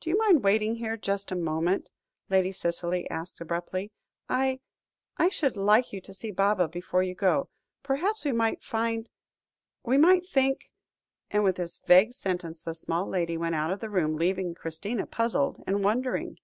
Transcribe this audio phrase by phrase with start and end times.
[0.00, 1.92] "Do you mind waiting here just a moment?"
[2.28, 3.92] Lady Cicely asked abruptly.
[4.28, 4.58] "I
[5.18, 7.48] I should like you to see Baba before you go;
[7.84, 9.08] perhaps we might find
[9.84, 10.72] we might think"
[11.30, 15.06] and with this vague sentence, the small lady went out of the room, leaving Christina
[15.06, 16.38] puzzled and wondering.